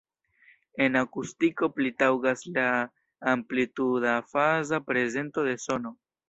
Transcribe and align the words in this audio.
En 0.85 0.95
akustiko 1.01 1.69
pli 1.79 1.91
taŭgas 2.03 2.41
la 2.55 2.63
amplituda-faza 3.35 4.81
prezento 4.89 5.47
de 5.51 5.55
sono. 5.67 5.95